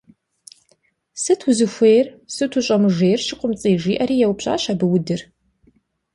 Сыт 1.21 1.39
узыхуейр, 1.49 2.07
сыт 2.33 2.51
ущӀэмыжейр, 2.57 3.19
ШыкъумцӀий,- 3.27 3.77
жиӀэри 3.81 4.15
еупщӀащ 4.25 4.63
абы 4.73 4.85
Удыр. 4.95 5.21